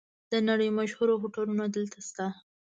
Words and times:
د 0.31 0.33
نړۍ 0.49 0.69
مشهور 0.79 1.09
هوټلونه 1.21 1.65
دلته 1.75 1.99
شته. 2.07 2.25